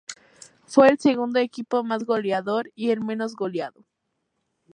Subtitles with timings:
[0.65, 3.85] Fue el segundo equipo más goleador y el menos goleado.